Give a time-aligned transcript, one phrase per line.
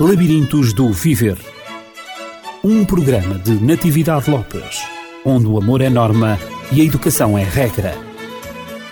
[0.00, 1.36] Labirintos do Viver.
[2.64, 4.82] Um programa de Natividade Lopes,
[5.22, 6.38] onde o amor é norma
[6.72, 7.94] e a educação é regra.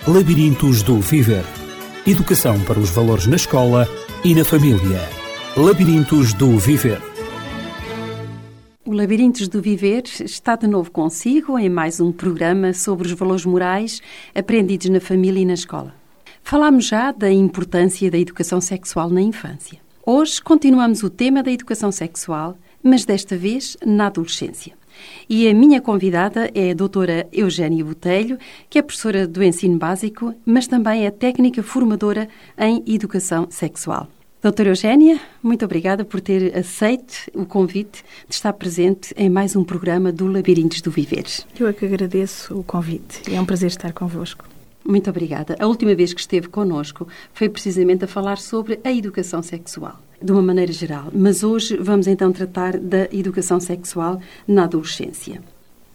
[0.07, 1.43] Labirintos do Viver.
[2.05, 3.89] Educação para os valores na escola
[4.23, 5.01] e na família.
[5.57, 7.01] Labirintos do Viver.
[8.85, 13.43] O Labirintos do Viver está de novo consigo em mais um programa sobre os valores
[13.43, 14.01] morais
[14.35, 15.95] aprendidos na família e na escola.
[16.43, 19.80] Falámos já da importância da educação sexual na infância.
[20.03, 24.73] Hoje continuamos o tema da educação sexual, mas desta vez na adolescência.
[25.29, 30.33] E a minha convidada é a doutora Eugénia Botelho, que é professora do ensino básico,
[30.43, 32.27] mas também é técnica formadora
[32.57, 34.07] em educação sexual.
[34.41, 39.63] Doutora Eugénia, muito obrigada por ter aceito o convite de estar presente em mais um
[39.63, 41.25] programa do Labirintos do Viver.
[41.59, 43.21] Eu é que agradeço o convite.
[43.31, 44.50] É um prazer estar convosco.
[44.83, 45.55] Muito obrigada.
[45.59, 50.31] A última vez que esteve connosco foi precisamente a falar sobre a educação sexual, de
[50.31, 51.09] uma maneira geral.
[51.13, 55.41] Mas hoje vamos então tratar da educação sexual na adolescência.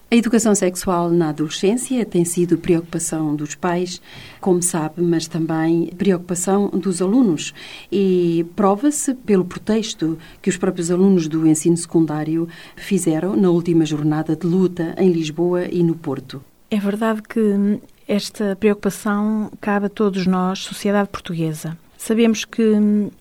[0.09, 4.01] A educação sexual na adolescência tem sido preocupação dos pais,
[4.41, 7.53] como sabe, mas também preocupação dos alunos.
[7.91, 14.37] E prova-se pelo pretexto que os próprios alunos do ensino secundário fizeram na última jornada
[14.37, 16.41] de luta em Lisboa e no Porto.
[16.71, 21.77] É verdade que esta preocupação cabe a todos nós, sociedade portuguesa.
[21.97, 22.63] Sabemos que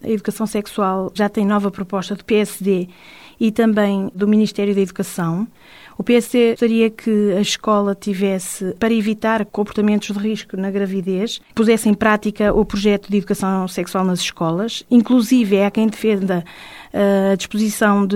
[0.04, 2.88] a educação sexual já tem nova proposta do PSD
[3.40, 5.48] e também do Ministério da Educação.
[5.98, 11.88] O PSD gostaria que a escola tivesse, para evitar comportamentos de risco na gravidez, pusesse
[11.88, 14.84] em prática o projeto de educação sexual nas escolas.
[14.92, 16.44] Inclusive, há quem defenda
[16.96, 18.16] a disposição de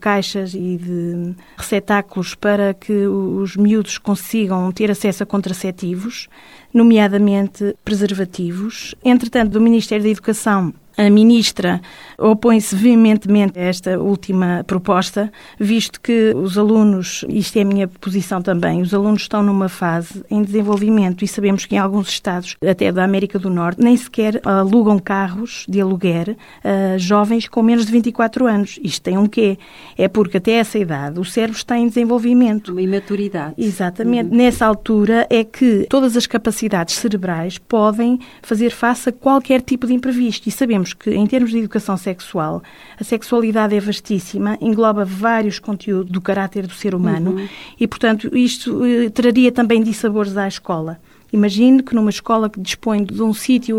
[0.00, 6.28] caixas e de receptáculos para que os miúdos consigam ter acesso a contraceptivos,
[6.74, 8.94] nomeadamente preservativos.
[9.04, 11.80] Entretanto, do Ministério da Educação a ministra
[12.16, 18.40] opõe-se veementemente a esta última proposta, visto que os alunos, isto é a minha posição
[18.40, 22.92] também, os alunos estão numa fase em desenvolvimento e sabemos que em alguns estados, até
[22.92, 27.92] da América do Norte, nem sequer alugam carros de aluguer a jovens com menos de
[27.92, 28.78] 24 anos.
[28.82, 29.58] Isto tem um quê?
[29.98, 32.70] É porque até essa idade o cérebro está em desenvolvimento.
[32.70, 33.54] Uma imaturidade.
[33.58, 34.30] Exatamente.
[34.30, 34.36] Uhum.
[34.36, 36.63] Nessa altura é que todas as capacidades
[36.94, 41.50] cerebrais podem fazer face a qualquer tipo de imprevisto e sabemos sabemos que, em termos
[41.50, 42.62] de educação sexual,
[42.98, 47.48] a sexualidade é vastíssima, engloba vários conteúdos do caráter do ser humano uhum.
[47.78, 50.98] e, portanto, isto eh, traria também dissabores à escola.
[51.32, 53.76] Imagine que numa escola que dispõe de um sítio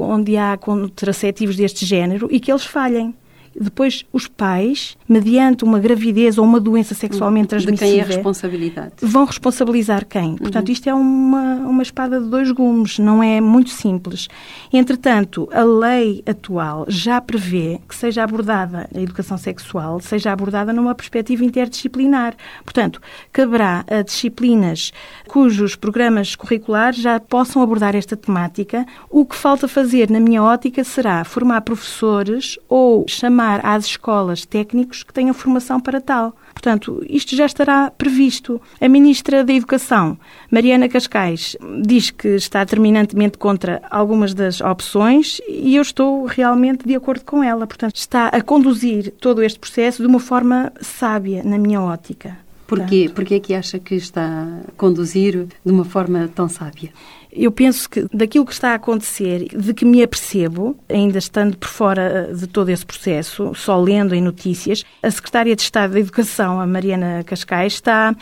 [0.00, 3.14] onde há contraceptivos deste género e que eles falhem.
[3.58, 7.88] Depois, os pais, mediante uma gravidez ou uma doença sexualmente transmissível...
[7.88, 8.92] De quem é a responsabilidade?
[9.00, 10.36] Vão responsabilizar quem?
[10.36, 10.72] Portanto, uhum.
[10.72, 14.28] isto é uma, uma espada de dois gumes, não é muito simples.
[14.72, 20.94] Entretanto, a lei atual já prevê que seja abordada a educação sexual, seja abordada numa
[20.94, 22.34] perspectiva interdisciplinar.
[22.64, 23.00] Portanto,
[23.32, 24.92] caberá a disciplinas
[25.28, 28.84] cujos programas curriculares já possam abordar esta temática.
[29.08, 34.46] O que falta fazer, na minha ótica, será formar professores ou chamar formar às escolas
[34.46, 36.34] técnicos que tenham formação para tal.
[36.52, 38.60] Portanto, isto já estará previsto.
[38.80, 40.16] A Ministra da Educação,
[40.50, 46.94] Mariana Cascais, diz que está terminantemente contra algumas das opções e eu estou realmente de
[46.94, 47.66] acordo com ela.
[47.66, 52.38] Portanto, está a conduzir todo este processo de uma forma sábia, na minha ótica.
[52.66, 53.10] Porquê?
[53.14, 56.90] Porquê é que acha que está a conduzir de uma forma tão sábia?
[57.34, 61.68] Eu penso que daquilo que está a acontecer, de que me apercebo, ainda estando por
[61.68, 66.00] fora eh, de todo esse processo, só lendo em notícias, a Secretária de Estado da
[66.00, 68.14] Educação, a Mariana Cascais, está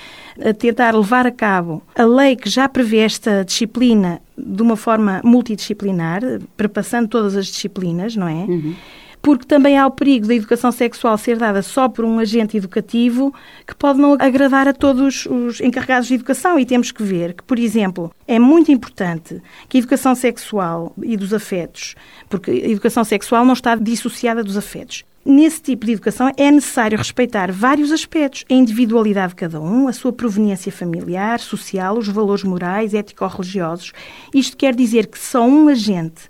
[0.42, 5.20] a tentar levar a cabo a lei que já prevê esta disciplina de uma forma
[5.22, 6.22] multidisciplinar,
[6.56, 8.46] perpassando todas as disciplinas, não é?
[8.48, 8.74] Uhum
[9.22, 13.32] porque também há o perigo da educação sexual ser dada só por um agente educativo
[13.64, 16.58] que pode não agradar a todos os encarregados de educação.
[16.58, 21.16] E temos que ver que, por exemplo, é muito importante que a educação sexual e
[21.16, 21.94] dos afetos,
[22.28, 25.04] porque a educação sexual não está dissociada dos afetos.
[25.25, 29.92] Nesse tipo de educação é necessário respeitar vários aspectos: a individualidade de cada um, a
[29.92, 33.92] sua proveniência familiar, social, os valores morais, ético-religiosos.
[34.34, 36.28] Isto quer dizer que só um agente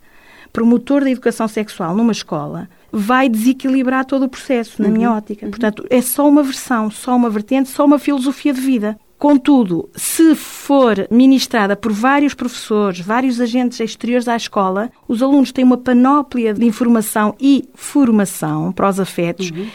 [0.53, 4.95] promotor da educação sexual numa escola vai desequilibrar todo o processo, na uhum.
[4.95, 5.47] minha ótica.
[5.47, 5.51] Uhum.
[5.51, 8.99] Portanto, é só uma versão, só uma vertente, só uma filosofia de vida.
[9.19, 15.65] Contudo, se for ministrada por vários professores, vários agentes exteriores à escola, os alunos têm
[15.65, 19.69] uma panóplia de informação e formação para os afetos uhum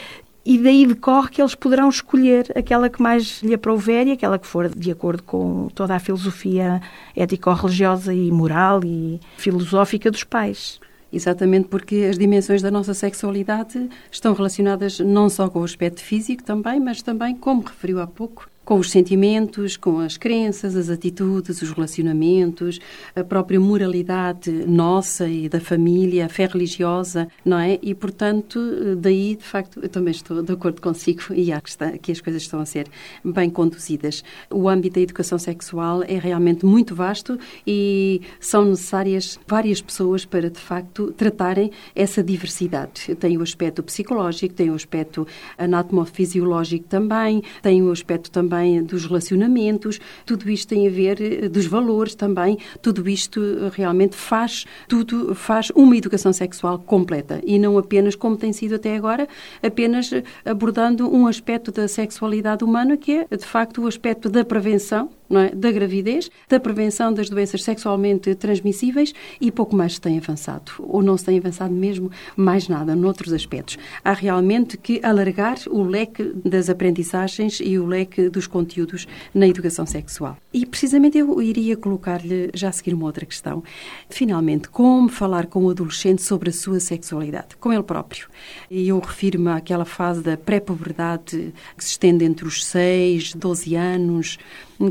[0.50, 4.48] e daí decorre que eles poderão escolher aquela que mais lhe aprouver e aquela que
[4.48, 6.82] for de acordo com toda a filosofia
[7.14, 10.80] ético-religiosa e moral e filosófica dos pais.
[11.12, 16.44] Exatamente porque as dimensões da nossa sexualidade estão relacionadas não só com o aspecto físico
[16.44, 21.62] também, mas também, como referiu há pouco, com os sentimentos, com as crenças, as atitudes,
[21.62, 22.82] os relacionamentos,
[23.16, 27.80] a própria moralidade nossa e da família, a fé religiosa, não é?
[27.82, 28.60] E, portanto,
[28.98, 32.20] daí, de facto, eu também estou de acordo consigo e acho que, está, que as
[32.20, 32.90] coisas estão a ser
[33.24, 34.22] bem conduzidas.
[34.52, 40.50] O âmbito da educação sexual é realmente muito vasto e são necessárias várias pessoas para,
[40.50, 43.16] de facto, tratarem essa diversidade.
[43.16, 45.26] Tem o aspecto psicológico, tem o aspecto
[45.58, 51.50] anatomofisiológico também, tem o aspecto também também dos relacionamentos, tudo isto tem a ver eh,
[51.50, 57.60] dos valores também, tudo isto eh, realmente faz tudo faz uma educação sexual completa e
[57.60, 59.28] não apenas como tem sido até agora,
[59.62, 64.44] apenas eh, abordando um aspecto da sexualidade humana que é de facto o aspecto da
[64.44, 65.54] prevenção é?
[65.54, 71.04] da gravidez, da prevenção das doenças sexualmente transmissíveis e pouco mais se tem avançado, ou
[71.04, 73.78] não se tem avançado mesmo mais nada noutros aspectos.
[74.06, 79.86] Há realmente que alargar o leque das aprendizagens e o leque dos conteúdos na educação
[79.86, 80.38] sexual.
[80.54, 83.64] E precisamente eu iria colocar-lhe já a seguir uma outra questão.
[84.10, 88.28] Finalmente, como falar com o adolescente sobre a sua sexualidade, com ele próprio?
[88.70, 94.38] E eu refiro-me àquela fase da pré-puberdade que se estende entre os 6, 12 anos,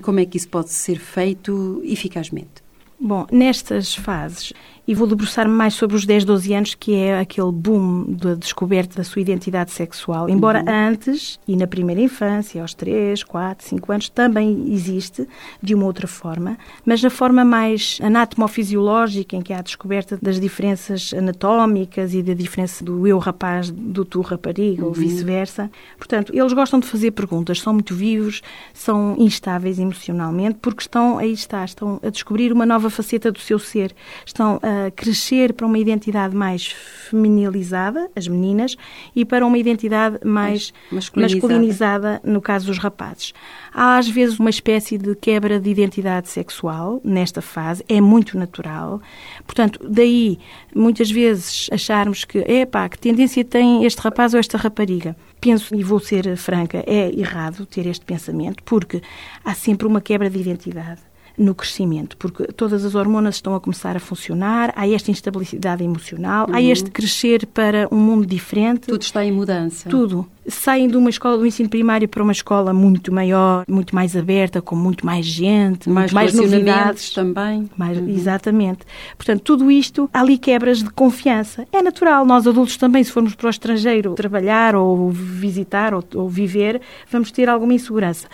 [0.02, 2.66] como é que isso pode ser feito eficazmente?
[2.98, 4.54] Bom, nestas fases
[4.86, 8.96] e vou debruçar-me mais sobre os 10, 12 anos, que é aquele boom da descoberta
[8.96, 10.28] da sua identidade sexual.
[10.28, 10.88] Embora uhum.
[10.90, 15.26] antes, e na primeira infância, aos 3, 4, 5 anos, também existe,
[15.60, 20.38] de uma outra forma, mas na forma mais anatomofisiológica, em que há a descoberta das
[20.38, 24.88] diferenças anatómicas e da diferença do eu rapaz do tu rapariga, uhum.
[24.88, 25.68] ou vice-versa.
[25.98, 28.40] Portanto, eles gostam de fazer perguntas, são muito vivos,
[28.72, 33.58] são instáveis emocionalmente, porque estão, aí está, estão a descobrir uma nova faceta do seu
[33.58, 33.92] ser,
[34.24, 38.76] estão a crescer para uma identidade mais feminilizada, as meninas,
[39.14, 41.40] e para uma identidade mais masculinizada.
[41.40, 43.32] masculinizada, no caso dos rapazes.
[43.72, 49.00] Há às vezes uma espécie de quebra de identidade sexual nesta fase, é muito natural.
[49.46, 50.38] Portanto, daí
[50.74, 55.16] muitas vezes acharmos que, epá, que tendência tem este rapaz ou esta rapariga?
[55.40, 59.02] Penso, e vou ser franca, é errado ter este pensamento, porque
[59.44, 61.00] há sempre uma quebra de identidade
[61.38, 66.46] no crescimento, porque todas as hormonas estão a começar a funcionar, há esta instabilidade emocional,
[66.48, 66.54] uhum.
[66.54, 68.86] há este crescer para um mundo diferente.
[68.86, 69.88] Tudo está em mudança.
[69.88, 70.26] Tudo.
[70.48, 74.62] Saem de uma escola do ensino primário para uma escola muito maior, muito mais aberta,
[74.62, 77.68] com muito mais gente, mais, mais novidades também.
[77.76, 78.08] Mais, uhum.
[78.08, 78.80] Exatamente.
[79.16, 81.66] Portanto, tudo isto, há ali quebras de confiança.
[81.72, 86.28] É natural, nós adultos também, se formos para o estrangeiro trabalhar ou visitar ou, ou
[86.28, 86.80] viver,
[87.10, 88.28] vamos ter alguma insegurança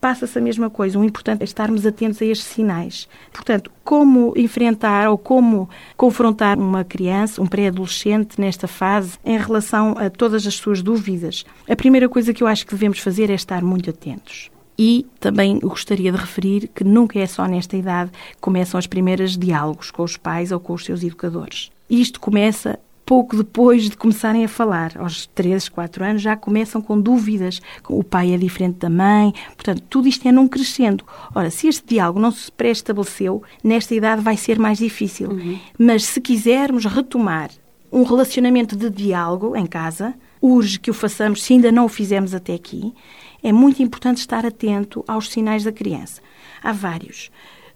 [0.00, 0.98] passa-se a mesma coisa.
[0.98, 3.08] O importante é estarmos atentos a estes sinais.
[3.32, 10.08] Portanto, como enfrentar ou como confrontar uma criança, um pré-adolescente nesta fase em relação a
[10.08, 11.44] todas as suas dúvidas?
[11.68, 14.50] A primeira coisa que eu acho que devemos fazer é estar muito atentos.
[14.78, 19.36] E também gostaria de referir que nunca é só nesta idade que começam os primeiros
[19.36, 21.70] diálogos com os pais ou com os seus educadores.
[21.90, 22.78] Isto começa
[23.10, 27.60] pouco depois de começarem a falar, aos 3, 4 anos, já começam com dúvidas.
[27.88, 29.34] O pai é diferente da mãe.
[29.56, 31.04] Portanto, tudo isto é num crescendo.
[31.34, 35.30] Ora, se este diálogo não se pré-estabeleceu, nesta idade vai ser mais difícil.
[35.30, 35.58] Uhum.
[35.76, 37.50] Mas se quisermos retomar
[37.90, 42.32] um relacionamento de diálogo em casa, urge que o façamos, se ainda não o fizemos
[42.32, 42.94] até aqui,
[43.42, 46.22] é muito importante estar atento aos sinais da criança.
[46.62, 47.28] Há vários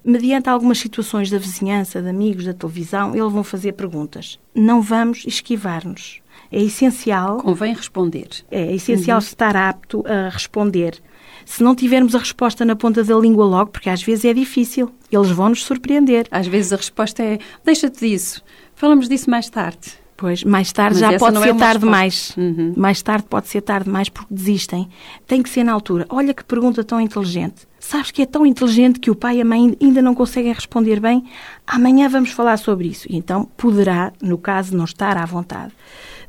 [0.04, 4.38] mediante algumas situações da vizinhança, de amigos, da televisão, eles vão fazer perguntas.
[4.54, 6.20] Não vamos esquivar-nos.
[6.52, 7.38] É essencial.
[7.38, 8.28] Convém responder.
[8.50, 9.24] É, é essencial uhum.
[9.24, 11.00] estar apto a responder.
[11.44, 14.90] Se não tivermos a resposta na ponta da língua logo, porque às vezes é difícil,
[15.10, 16.26] eles vão nos surpreender.
[16.30, 18.42] Às vezes a resposta é: deixa-te disso,
[18.74, 20.04] falamos disso mais tarde.
[20.16, 22.34] Pois, mais tarde Mas já pode ser é tarde demais.
[22.36, 22.72] Uhum.
[22.76, 24.88] Mais tarde pode ser tarde demais porque desistem.
[25.26, 26.06] Tem que ser na altura.
[26.08, 27.66] Olha que pergunta tão inteligente.
[27.86, 31.00] Sabes que é tão inteligente que o pai e a mãe ainda não conseguem responder
[31.00, 31.22] bem?
[31.66, 33.06] Amanhã vamos falar sobre isso.
[33.10, 35.70] Então poderá, no caso não estar à vontade,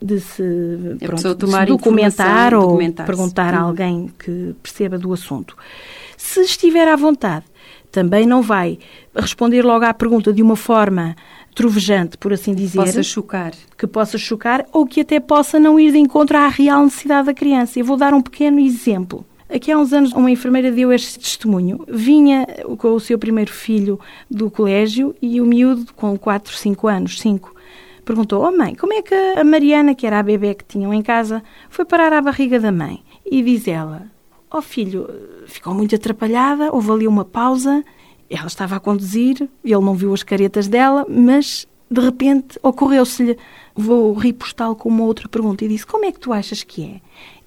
[0.01, 0.43] de se,
[0.99, 5.55] pronto, de se documentar ou perguntar a alguém que perceba do assunto.
[6.17, 7.45] Se estiver à vontade,
[7.89, 8.77] também não vai
[9.15, 11.15] responder logo à pergunta de uma forma
[11.55, 12.79] trovejante, por assim dizer.
[12.79, 13.53] Possa chocar.
[13.77, 17.33] Que possa chocar ou que até possa não ir de encontro à real necessidade da
[17.33, 17.79] criança.
[17.79, 19.25] Eu vou dar um pequeno exemplo.
[19.49, 21.85] Aqui há uns anos uma enfermeira deu este testemunho.
[21.87, 22.45] Vinha
[22.77, 23.99] com o seu primeiro filho
[24.29, 27.53] do colégio e o miúdo com 4, 5 anos, 5,
[28.03, 31.01] perguntou: "Oh mãe, como é que a Mariana, que era a bebê que tinham em
[31.01, 34.07] casa, foi parar à barriga da mãe?" E diz ela:
[34.51, 35.07] "Oh filho,
[35.45, 37.83] ficou muito atrapalhada, houve ali uma pausa
[38.29, 43.37] ela estava a conduzir, ele não viu as caretas dela, mas de repente ocorreu-se-lhe,
[43.75, 47.01] vou ripostá-lo com uma outra pergunta, e disse: Como é que tu achas que é?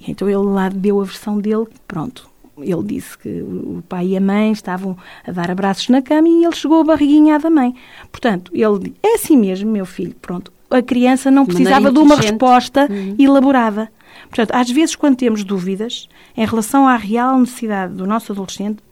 [0.07, 2.29] Então ele lá deu a versão dele, pronto.
[2.61, 6.45] Ele disse que o pai e a mãe estavam a dar abraços na cama e
[6.45, 7.75] ele chegou a barriguinha da mãe.
[8.11, 10.53] Portanto, ele disse: É assim mesmo, meu filho, pronto.
[10.71, 13.17] A criança não precisava de uma resposta uhum.
[13.19, 13.91] elaborada.
[14.29, 18.83] Portanto, às vezes, quando temos dúvidas em relação à real necessidade do nosso adolescente,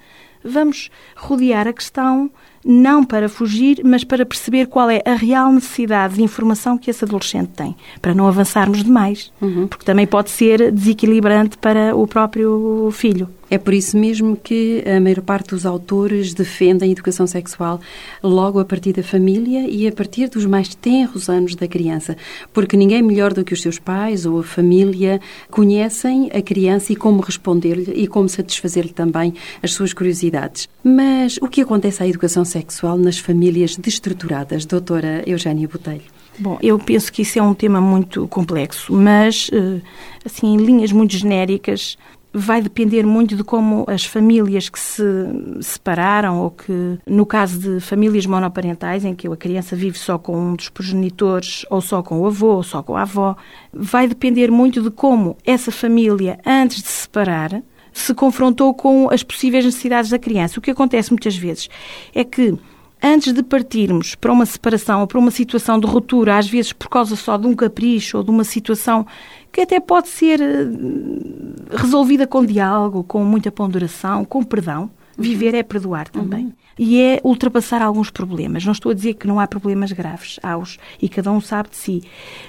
[0.42, 2.30] vamos rodear a questão
[2.66, 7.04] não para fugir, mas para perceber qual é a real necessidade de informação que esse
[7.04, 9.68] adolescente tem, para não avançarmos demais, uhum.
[9.68, 13.28] porque também pode ser desequilibrante para o próprio filho.
[13.48, 17.80] É por isso mesmo que a maior parte dos autores defendem a educação sexual
[18.20, 22.16] logo a partir da família e a partir dos mais tenros anos da criança,
[22.52, 26.96] porque ninguém melhor do que os seus pais ou a família conhecem a criança e
[26.96, 29.32] como responder-lhe e como satisfazer-lhe também
[29.62, 30.68] as suas curiosidades.
[30.82, 32.55] Mas o que acontece à educação sexual
[32.98, 36.02] nas famílias destruturadas, doutora Eugénia Botelho?
[36.38, 39.80] Bom, eu penso que isso é um tema muito complexo, mas, eh,
[40.24, 41.96] assim, em linhas muito genéricas,
[42.38, 45.02] vai depender muito de como as famílias que se
[45.62, 50.36] separaram ou que, no caso de famílias monoparentais, em que a criança vive só com
[50.36, 53.34] um dos progenitores ou só com o avô ou só com a avó,
[53.72, 57.62] vai depender muito de como essa família, antes de se separar,
[57.96, 60.58] se confrontou com as possíveis necessidades da criança.
[60.58, 61.68] O que acontece muitas vezes
[62.14, 62.54] é que
[63.02, 66.88] antes de partirmos para uma separação ou para uma situação de ruptura, às vezes por
[66.88, 69.06] causa só de um capricho ou de uma situação
[69.50, 70.66] que até pode ser eh,
[71.70, 74.90] resolvida com diálogo, com muita ponderação, com perdão.
[75.16, 76.46] Viver é perdoar também.
[76.46, 76.52] Uhum.
[76.78, 78.64] E é ultrapassar alguns problemas.
[78.64, 81.70] Não estou a dizer que não há problemas graves, há os, e cada um sabe
[81.70, 82.02] de si.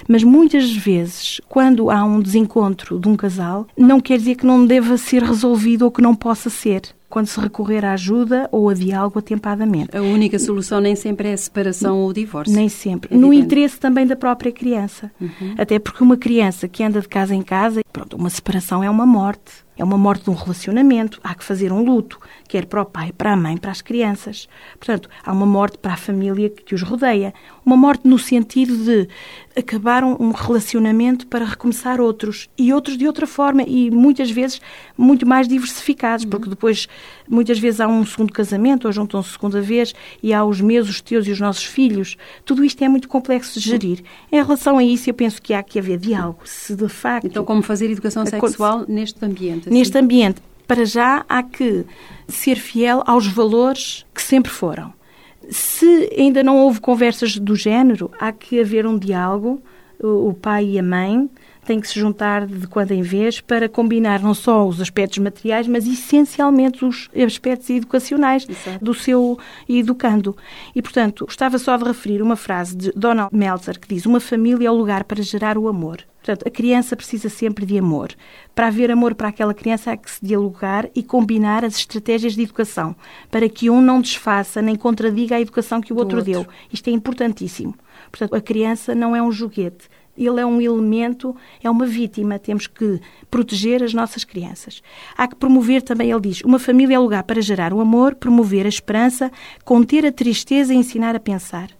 [0.06, 4.66] Mas muitas vezes, quando há um desencontro de um casal, não quer dizer que não
[4.66, 8.74] deva ser resolvido ou que não possa ser quando se recorrer à ajuda ou a
[8.74, 9.96] diálogo atempadamente.
[9.96, 12.54] A única solução nem sempre é a separação ou o divórcio.
[12.54, 13.16] Nem sempre.
[13.16, 15.10] no interesse também da própria criança.
[15.20, 15.54] Uhum.
[15.56, 19.06] Até porque uma criança que anda de casa em casa, pronto, uma separação é uma
[19.06, 19.66] morte.
[19.78, 22.18] É uma morte de um relacionamento, há que fazer um luto,
[22.48, 24.48] quer para o pai, para a mãe, para as crianças.
[24.76, 27.32] Portanto, há uma morte para a família que os rodeia.
[27.68, 29.06] Uma morte no sentido de
[29.54, 32.48] acabar um relacionamento para recomeçar outros.
[32.56, 34.58] E outros de outra forma, e muitas vezes
[34.96, 36.30] muito mais diversificados, uhum.
[36.30, 36.88] porque depois,
[37.28, 41.02] muitas vezes, há um segundo casamento, ou juntam-se segunda vez, e há os meus, os
[41.02, 42.16] teus e os nossos filhos.
[42.42, 44.02] Tudo isto é muito complexo de gerir.
[44.32, 46.38] Em relação a isso, eu penso que há que haver diálogo.
[46.46, 47.26] Se de facto.
[47.26, 49.68] Então, como fazer educação sexual neste ambiente?
[49.68, 49.78] Assim?
[49.78, 51.84] Neste ambiente, para já, há que
[52.28, 54.96] ser fiel aos valores que sempre foram.
[55.50, 59.62] Se ainda não houve conversas do género, há que haver um diálogo,
[60.00, 61.28] o pai e a mãe
[61.68, 65.68] têm que se juntar de quando em vez para combinar não só os aspectos materiais,
[65.68, 68.84] mas essencialmente os aspectos educacionais Exato.
[68.84, 70.36] do seu educando.
[70.74, 74.66] E, portanto, gostava só de referir uma frase de Donald Meltzer que diz: Uma família
[74.66, 76.02] é o lugar para gerar o amor.
[76.18, 78.10] Portanto, a criança precisa sempre de amor.
[78.54, 82.42] Para haver amor para aquela criança, há que se dialogar e combinar as estratégias de
[82.42, 82.94] educação,
[83.30, 86.32] para que um não desfaça nem contradiga a educação que o outro, outro.
[86.32, 86.46] deu.
[86.72, 87.74] Isto é importantíssimo.
[88.10, 89.88] Portanto, a criança não é um joguete.
[90.18, 92.38] Ele é um elemento, é uma vítima.
[92.38, 94.82] Temos que proteger as nossas crianças.
[95.16, 98.66] Há que promover também, ele diz, uma família é lugar para gerar o amor, promover
[98.66, 99.30] a esperança,
[99.64, 101.70] conter a tristeza e ensinar a pensar.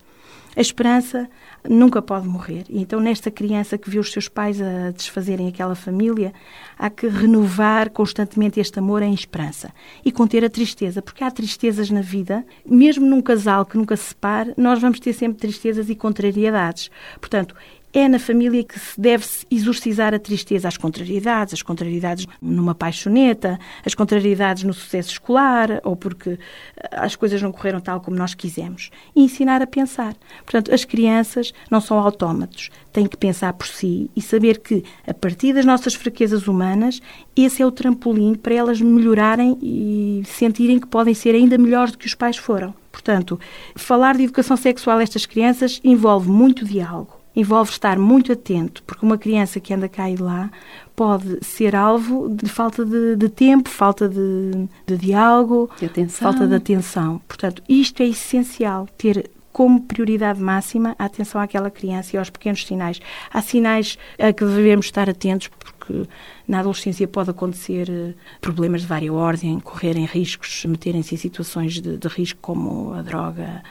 [0.58, 1.28] A esperança
[1.68, 2.64] nunca pode morrer.
[2.68, 6.32] então, nesta criança que viu os seus pais a desfazerem aquela família,
[6.76, 9.72] há que renovar constantemente este amor em esperança
[10.04, 14.06] e conter a tristeza, porque há tristezas na vida, mesmo num casal que nunca se
[14.06, 16.90] separe, nós vamos ter sempre tristezas e contrariedades.
[17.20, 17.54] Portanto,
[17.92, 23.58] é na família que se deve exorcizar a tristeza, as contrariedades, as contrariedades numa paixoneta,
[23.84, 26.38] as contrariedades no sucesso escolar ou porque
[26.76, 28.90] eh, as coisas não correram tal como nós quisemos.
[29.16, 30.14] E ensinar a pensar.
[30.44, 35.14] Portanto, as crianças não são autómatos, têm que pensar por si e saber que, a
[35.14, 37.00] partir das nossas fraquezas humanas,
[37.36, 41.98] esse é o trampolim para elas melhorarem e sentirem que podem ser ainda melhores do
[41.98, 42.74] que os pais foram.
[42.92, 43.38] Portanto,
[43.76, 49.06] falar de educação sexual a estas crianças envolve muito diálogo envolve estar muito atento, porque
[49.06, 50.50] uma criança que anda cá e lá
[50.96, 56.54] pode ser alvo de falta de, de tempo, falta de, de diálogo, de falta de
[56.56, 57.20] atenção.
[57.28, 62.66] Portanto, isto é essencial, ter como prioridade máxima a atenção àquela criança e aos pequenos
[62.66, 63.00] sinais.
[63.32, 66.08] Há sinais a que devemos estar atentos, porque
[66.46, 71.96] na adolescência pode acontecer eh, problemas de várias ordem, correrem riscos, meterem-se em situações de,
[71.96, 73.62] de risco como a droga,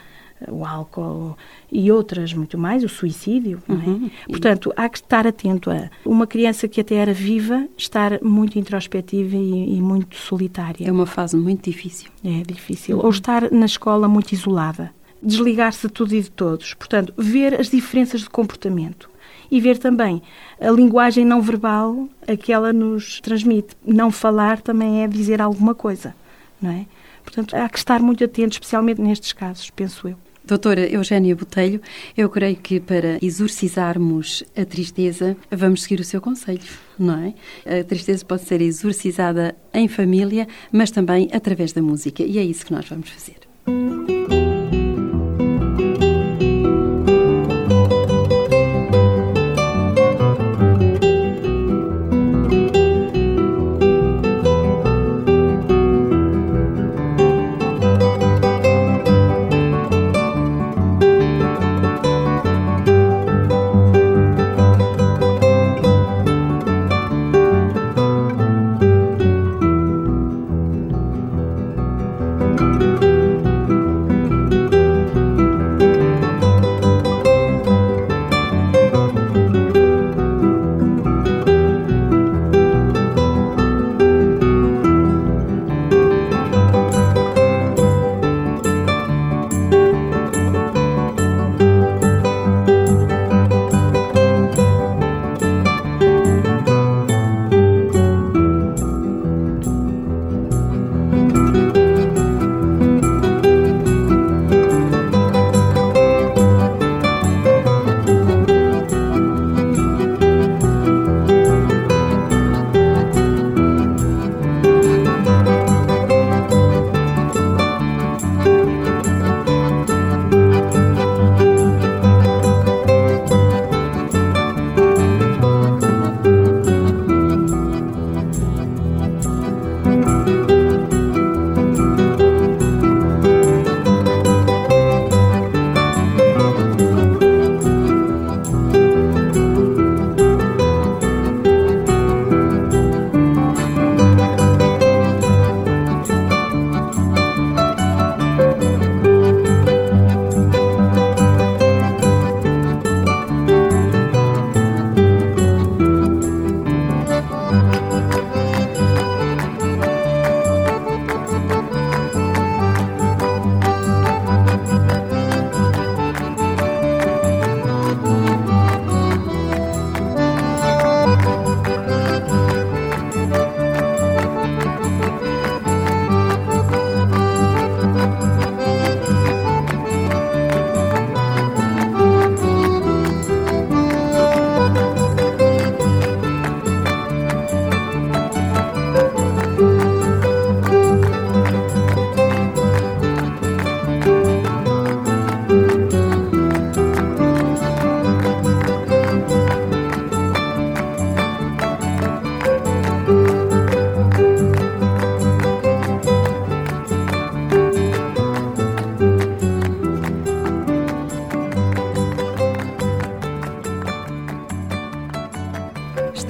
[0.46, 1.36] o álcool
[1.70, 3.62] e outras muito mais, o suicídio.
[3.68, 3.72] É?
[3.72, 4.10] Uhum.
[4.28, 9.36] Portanto, há que estar atento a uma criança que até era viva estar muito introspectiva
[9.36, 10.86] e, e muito solitária.
[10.86, 12.10] É uma fase muito difícil.
[12.24, 12.98] É difícil.
[12.98, 13.04] Uhum.
[13.04, 14.92] Ou estar na escola muito isolada.
[15.22, 16.74] desligar-se de tudo e de todos.
[16.74, 19.10] Portanto, ver as diferenças de comportamento
[19.50, 20.22] e ver também
[20.60, 23.76] a linguagem não verbal a que ela nos transmite.
[23.84, 26.14] Não falar também é dizer alguma coisa,
[26.60, 26.86] não é?
[27.24, 30.16] Portanto, há que estar muito atento, especialmente nestes casos, penso eu.
[30.48, 31.78] Doutora Eugénia Botelho,
[32.16, 36.62] eu creio que para exorcizarmos a tristeza, vamos seguir o seu conselho,
[36.98, 37.34] não
[37.66, 37.80] é?
[37.80, 42.64] A tristeza pode ser exorcizada em família, mas também através da música, e é isso
[42.64, 43.47] que nós vamos fazer.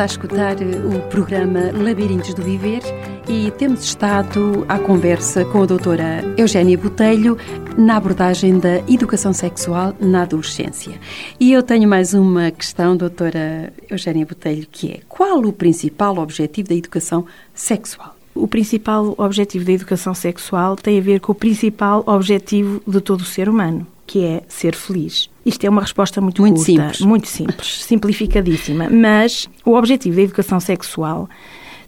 [0.08, 2.80] Escutar o programa Labirintos do Viver
[3.28, 7.36] e temos estado à conversa com a doutora Eugénia Botelho
[7.76, 10.98] na abordagem da educação sexual na adolescência.
[11.38, 16.70] E eu tenho mais uma questão, doutora Eugénia Botelho, que é qual o principal objetivo
[16.70, 18.16] da educação sexual?
[18.34, 23.20] O principal objetivo da educação sexual tem a ver com o principal objetivo de todo
[23.20, 25.28] o ser humano, que é ser feliz.
[25.48, 27.00] Isto é uma resposta muito, muito curta, simples.
[27.00, 28.88] muito simples, simplificadíssima.
[28.90, 31.28] Mas o objetivo da educação sexual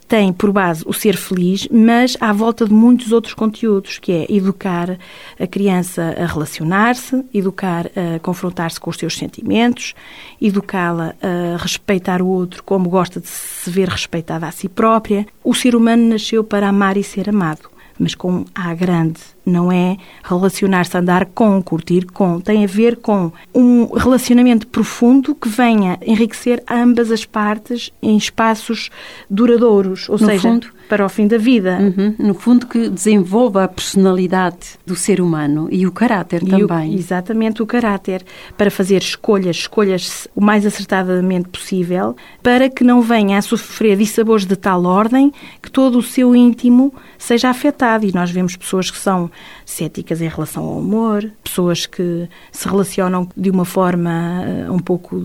[0.08, 4.26] tem por base o ser feliz, mas à volta de muitos outros conteúdos, que é
[4.28, 4.98] educar
[5.38, 9.94] a criança a relacionar-se, educar a confrontar-se com os seus sentimentos,
[10.42, 15.24] educá-la a respeitar o outro como gosta de se ver respeitada a si própria.
[15.44, 19.20] O ser humano nasceu para amar e ser amado, mas com A grande
[19.50, 22.40] não é relacionar-se, andar com, curtir com.
[22.40, 28.90] Tem a ver com um relacionamento profundo que venha enriquecer ambas as partes em espaços
[29.28, 31.78] duradouros, ou No seja, fundo- para o fim da vida.
[31.80, 32.14] Uhum.
[32.18, 36.94] No fundo, que desenvolva a personalidade do ser humano e o caráter E o- também.
[36.94, 38.24] exatamente o caráter
[38.58, 44.44] para fazer escolhas, escolhas o mais acertadamente possível, para que não venha a sofrer dissabores
[44.44, 48.04] de tal ordem que todo o seu íntimo seja afetado.
[48.04, 49.30] E nós vemos pessoas que são
[49.64, 55.16] céticas em relação ao amor, pessoas que se relacionam de uma forma eh, um pouco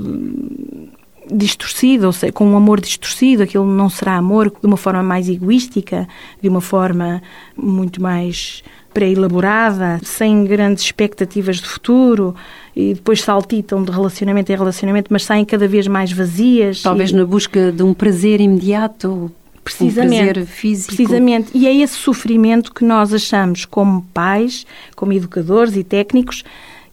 [1.31, 5.27] distorcido, ou seja, com um amor distorcido, aquilo não será amor de uma forma mais
[5.27, 6.07] egoística,
[6.41, 7.21] de uma forma
[7.55, 8.63] muito mais
[8.95, 12.33] pré-elaborada, sem grandes expectativas de futuro
[12.73, 16.81] e depois saltitam de relacionamento em relacionamento, mas saem cada vez mais vazias.
[16.81, 17.15] Talvez e...
[17.15, 19.29] na busca de um prazer imediato.
[19.65, 20.95] Precisamente, um prazer físico.
[20.95, 21.51] precisamente.
[21.53, 26.43] E é esse sofrimento que nós achamos, como pais, como educadores e técnicos,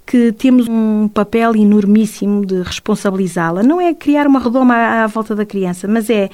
[0.07, 3.63] que temos um papel enormíssimo de responsabilizá-la.
[3.63, 6.29] Não é criar uma redoma à, à volta da criança, mas é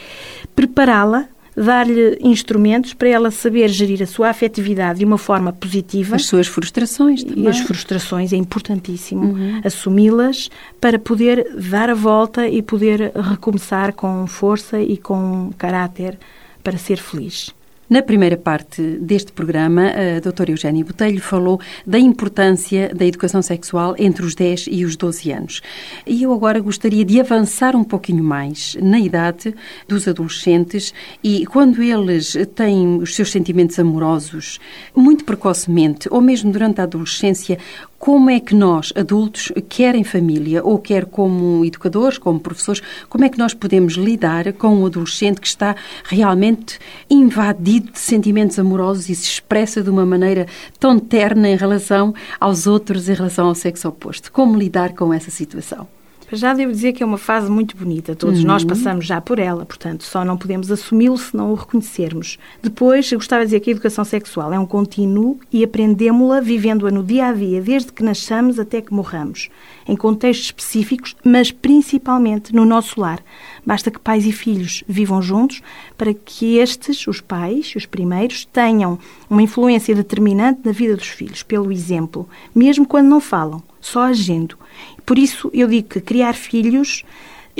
[0.54, 1.28] prepará-la
[1.58, 6.16] dar-lhe instrumentos para ela saber gerir a sua afetividade de uma forma positiva.
[6.16, 7.44] As suas frustrações também.
[7.44, 9.60] E as frustrações é importantíssimo uhum.
[9.64, 10.50] assumi-las
[10.80, 16.18] para poder dar a volta e poder recomeçar com força e com caráter
[16.62, 17.52] para ser feliz.
[17.88, 23.94] Na primeira parte deste programa, a doutora Eugénia Botelho falou da importância da educação sexual
[23.98, 25.62] entre os 10 e os 12 anos.
[26.06, 29.54] E eu agora gostaria de avançar um pouquinho mais na idade
[29.88, 30.92] dos adolescentes
[31.24, 34.60] e quando eles têm os seus sentimentos amorosos
[34.94, 37.58] muito precocemente ou mesmo durante a adolescência,
[37.98, 43.24] como é que nós, adultos, quer em família ou quer como educadores, como professores, como
[43.24, 46.78] é que nós podemos lidar com um adolescente que está realmente
[47.10, 50.46] invadido de sentimentos amorosos e se expressa de uma maneira
[50.78, 54.30] tão terna em relação aos outros, em relação ao sexo oposto?
[54.30, 55.97] Como lidar com essa situação?
[56.30, 58.14] Já devo dizer que é uma fase muito bonita.
[58.14, 58.46] Todos uhum.
[58.46, 62.38] nós passamos já por ela, portanto, só não podemos assumi-lo se não o reconhecermos.
[62.62, 66.90] Depois, eu gostava de dizer que a educação sexual é um contínuo e aprendemos-la vivendo-a
[66.90, 69.48] no dia a dia, desde que nasçamos até que morramos,
[69.86, 73.20] em contextos específicos, mas principalmente no nosso lar.
[73.64, 75.62] Basta que pais e filhos vivam juntos
[75.96, 78.98] para que estes, os pais, os primeiros, tenham
[79.30, 84.56] uma influência determinante na vida dos filhos, pelo exemplo, mesmo quando não falam, só agindo.
[85.04, 87.04] Por isso eu digo que criar filhos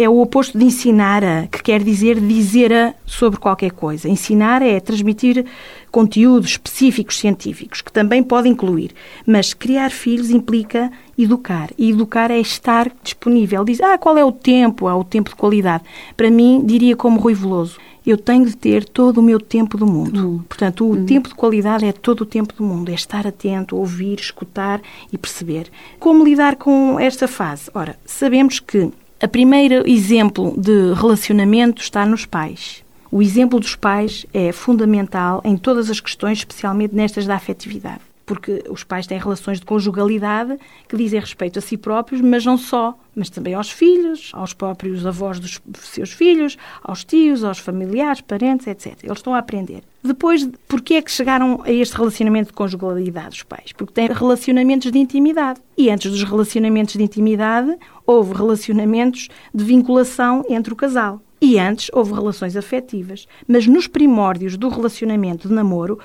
[0.01, 4.09] é o oposto de ensinar a, que quer dizer dizer a sobre qualquer coisa.
[4.09, 5.45] Ensinar é transmitir
[5.91, 8.93] conteúdos específicos científicos, que também pode incluir.
[9.27, 11.71] Mas criar filhos implica educar.
[11.77, 13.65] E educar é estar disponível.
[13.65, 14.87] Diz, ah, qual é o tempo?
[14.87, 15.83] Ah, o tempo de qualidade.
[16.17, 17.79] Para mim, diria como Rui Veloso,
[18.11, 20.29] eu tenho de ter todo o meu tempo do mundo.
[20.29, 20.39] Uhum.
[20.49, 21.05] Portanto, o uhum.
[21.05, 24.81] tempo de qualidade é todo o tempo do mundo, é estar atento, ouvir, escutar
[25.13, 25.71] e perceber.
[25.99, 27.71] Como lidar com esta fase?
[27.75, 28.91] Ora, sabemos que
[29.21, 32.83] a primeiro exemplo de relacionamento está nos pais.
[33.11, 38.63] O exemplo dos pais é fundamental em todas as questões, especialmente nestas da afetividade porque
[38.69, 42.95] os pais têm relações de conjugalidade que dizem respeito a si próprios, mas não só,
[43.17, 48.67] mas também aos filhos, aos próprios avós dos seus filhos, aos tios, aos familiares, parentes,
[48.67, 49.03] etc.
[49.03, 49.83] Eles estão a aprender.
[50.05, 53.73] Depois, porquê é que chegaram a este relacionamento de conjugalidade os pais?
[53.73, 55.61] Porque têm relacionamentos de intimidade.
[55.77, 57.75] E antes dos relacionamentos de intimidade,
[58.07, 61.23] houve relacionamentos de vinculação entre o casal.
[61.41, 63.27] E antes houve relações afetivas.
[63.47, 65.99] Mas nos primórdios do relacionamento de namoro,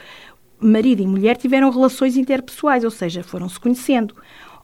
[0.63, 4.15] marido e mulher tiveram relações interpessoais, ou seja, foram se conhecendo.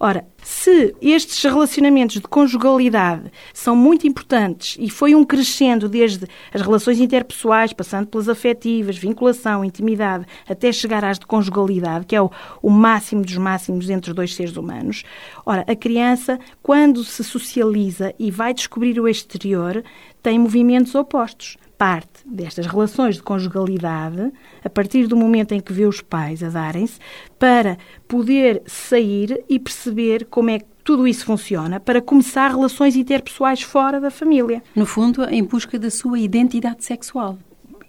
[0.01, 6.61] Ora, se estes relacionamentos de conjugalidade são muito importantes e foi um crescendo desde as
[6.61, 12.31] relações interpessoais, passando pelas afetivas, vinculação, intimidade, até chegar às de conjugalidade, que é o,
[12.61, 15.03] o máximo dos máximos entre dois seres humanos,
[15.45, 19.83] ora, a criança, quando se socializa e vai descobrir o exterior,
[20.23, 25.85] tem movimentos opostos parte destas relações de conjugalidade, a partir do momento em que vê
[25.85, 26.99] os pais a darem-se,
[27.39, 33.61] para poder sair e perceber como é que tudo isso funciona, para começar relações interpessoais
[33.61, 34.61] fora da família.
[34.75, 37.37] No fundo, em busca da sua identidade sexual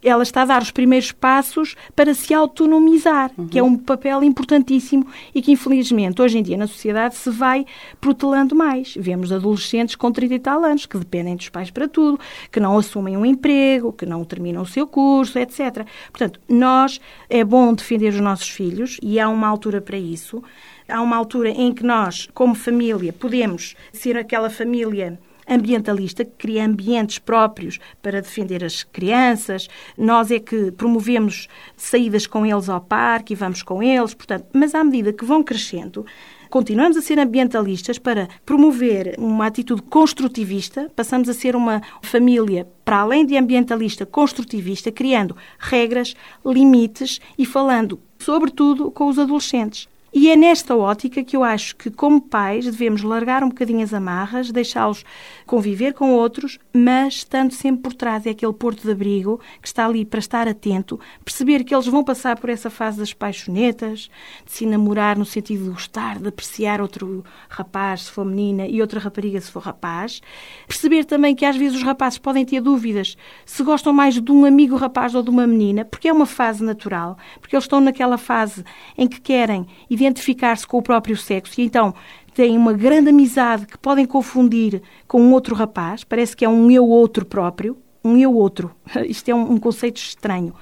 [0.02, 3.48] ela está a dar os primeiros passos para se autonomizar, uhum.
[3.48, 7.66] que é um papel importantíssimo e que, infelizmente, hoje em dia na sociedade se vai
[8.00, 8.94] protelando mais.
[8.98, 12.18] Vemos adolescentes com 30 e tal anos que dependem dos pais para tudo,
[12.50, 15.86] que não assumem um emprego, que não terminam o seu curso, etc.
[16.10, 20.42] Portanto, nós é bom defender os nossos filhos e há uma altura para isso.
[20.88, 25.18] Há uma altura em que nós, como família, podemos ser aquela família
[25.50, 29.68] ambientalista que cria ambientes próprios para defender as crianças.
[29.98, 34.74] Nós é que promovemos saídas com eles ao parque e vamos com eles, portanto, mas
[34.74, 36.06] à medida que vão crescendo,
[36.48, 42.98] continuamos a ser ambientalistas para promover uma atitude construtivista, passamos a ser uma família, para
[42.98, 49.89] além de ambientalista, construtivista, criando regras, limites e falando, sobretudo, com os adolescentes.
[50.12, 53.94] E é nesta ótica que eu acho que, como pais, devemos largar um bocadinho as
[53.94, 55.04] amarras, deixá-los
[55.46, 59.86] conviver com outros, mas estando sempre por trás, é aquele porto de abrigo que está
[59.86, 64.10] ali para estar atento, perceber que eles vão passar por essa fase das paixonetas,
[64.44, 68.80] de se namorar no sentido de gostar, de apreciar outro rapaz, se for menina, e
[68.80, 70.20] outra rapariga, se for rapaz.
[70.66, 74.44] Perceber também que às vezes os rapazes podem ter dúvidas se gostam mais de um
[74.44, 78.18] amigo rapaz ou de uma menina, porque é uma fase natural, porque eles estão naquela
[78.18, 78.64] fase
[78.98, 79.66] em que querem
[80.00, 81.94] identificar-se com o próprio sexo e então
[82.34, 86.70] têm uma grande amizade que podem confundir com um outro rapaz, parece que é um
[86.70, 88.70] eu outro próprio, um eu outro.
[89.06, 90.54] Isto é um, um conceito estranho.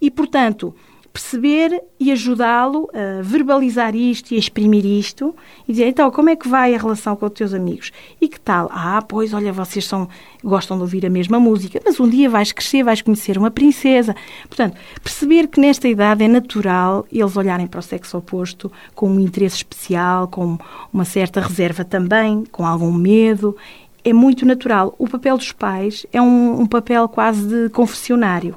[0.00, 0.74] E, portanto,
[1.18, 5.34] perceber e ajudá-lo a verbalizar isto e a exprimir isto
[5.66, 7.90] e dizer, então, como é que vai a relação com os teus amigos?
[8.20, 8.70] E que tal?
[8.72, 10.08] Ah, pois, olha, vocês são,
[10.44, 14.14] gostam de ouvir a mesma música, mas um dia vais crescer, vais conhecer uma princesa.
[14.46, 19.18] Portanto, perceber que nesta idade é natural eles olharem para o sexo oposto com um
[19.18, 20.56] interesse especial, com
[20.92, 23.56] uma certa reserva também, com algum medo.
[24.04, 24.94] É muito natural.
[24.96, 28.54] O papel dos pais é um, um papel quase de confessionário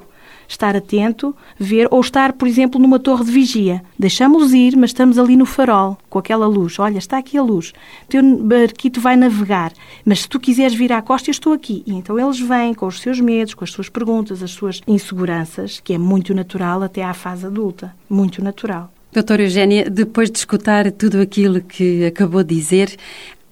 [0.52, 3.82] estar atento, ver, ou estar, por exemplo, numa torre de vigia.
[3.98, 6.78] Deixamos-los ir, mas estamos ali no farol, com aquela luz.
[6.78, 7.72] Olha, está aqui a luz.
[8.04, 9.72] O teu barquito vai navegar,
[10.04, 11.82] mas se tu quiseres vir à costa, eu estou aqui.
[11.86, 15.80] E então eles vêm com os seus medos, com as suas perguntas, as suas inseguranças,
[15.80, 17.94] que é muito natural até à fase adulta.
[18.08, 18.92] Muito natural.
[19.12, 22.96] Doutora Eugénia, depois de escutar tudo aquilo que acabou de dizer,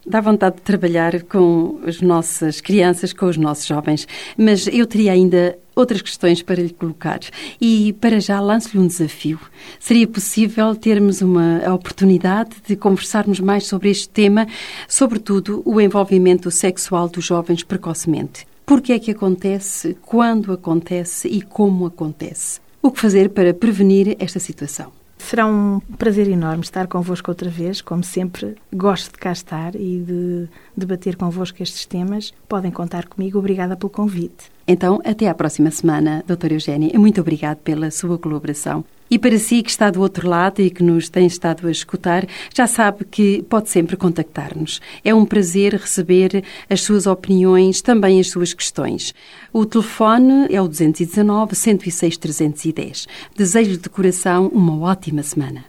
[0.06, 5.12] Dá vontade de trabalhar com as nossas crianças, com os nossos jovens, mas eu teria
[5.12, 7.20] ainda outras questões para lhe colocar.
[7.60, 9.40] E para já lanço-lhe um desafio.
[9.78, 14.46] Seria possível termos uma oportunidade de conversarmos mais sobre este tema,
[14.88, 18.46] sobretudo o envolvimento sexual dos jovens precocemente.
[18.64, 22.60] Por que é que acontece, quando acontece e como acontece?
[22.80, 24.99] O que fazer para prevenir esta situação?
[25.20, 27.80] Será um prazer enorme estar convosco outra vez.
[27.80, 32.32] Como sempre, gosto de cá estar e de debater convosco estes temas.
[32.48, 33.38] Podem contar comigo.
[33.38, 34.50] Obrigada pelo convite.
[34.66, 36.98] Então, até à próxima semana, doutora Eugénia.
[36.98, 38.84] Muito obrigada pela sua colaboração.
[39.10, 42.26] E para si que está do outro lado e que nos tem estado a escutar,
[42.54, 44.80] já sabe que pode sempre contactar-nos.
[45.04, 49.12] É um prazer receber as suas opiniões, também as suas questões.
[49.52, 53.08] O telefone é o 219 106 310.
[53.36, 55.64] Desejo de coração uma ótima semana.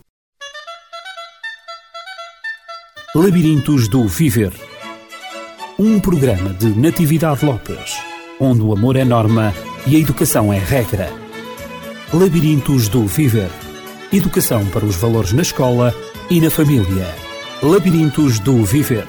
[3.15, 4.53] Labirintos do Viver.
[5.77, 7.97] Um programa de Natividade Lopes,
[8.39, 9.53] onde o amor é norma
[9.87, 11.20] e a educação é regra.
[12.13, 13.49] Labirintos do Viver.
[14.11, 15.95] Educação para os valores na escola
[16.29, 17.07] e na família.
[17.63, 19.07] Labirintos do Viver.